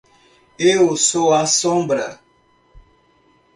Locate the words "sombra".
1.45-2.19